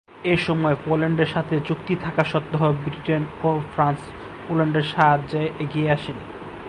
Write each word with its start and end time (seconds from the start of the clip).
এসময় 0.25 0.77
পোল্যান্ডের 0.85 1.27
সাথে 1.27 1.55
চুক্তি 1.67 1.93
থাকা 1.95 2.23
সত্ত্বেও 2.23 2.71
ব্রিটেন 2.83 3.23
ও 3.43 3.49
ফ্রান্স 3.73 4.01
পোল্যান্ডের 4.45 4.85
সাহায্যে 4.93 5.41
এগিয়ে 5.59 5.91
আসেনি। 5.91 6.23